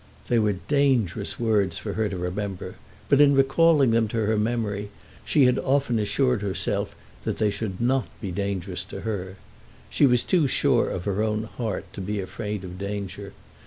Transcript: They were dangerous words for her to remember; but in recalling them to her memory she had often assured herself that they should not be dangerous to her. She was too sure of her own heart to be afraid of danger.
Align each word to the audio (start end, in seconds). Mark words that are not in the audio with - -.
They 0.29 0.39
were 0.39 0.53
dangerous 0.53 1.39
words 1.39 1.77
for 1.77 1.93
her 1.93 2.09
to 2.09 2.17
remember; 2.17 2.73
but 3.07 3.21
in 3.21 3.35
recalling 3.35 3.91
them 3.91 4.07
to 4.07 4.25
her 4.25 4.35
memory 4.35 4.89
she 5.23 5.45
had 5.45 5.59
often 5.59 5.99
assured 5.99 6.41
herself 6.41 6.95
that 7.23 7.37
they 7.37 7.51
should 7.51 7.79
not 7.79 8.07
be 8.19 8.31
dangerous 8.31 8.83
to 8.85 9.01
her. 9.01 9.35
She 9.91 10.07
was 10.07 10.23
too 10.23 10.47
sure 10.47 10.89
of 10.89 11.05
her 11.05 11.21
own 11.21 11.43
heart 11.43 11.85
to 11.93 12.01
be 12.01 12.19
afraid 12.19 12.63
of 12.63 12.79
danger. 12.79 13.33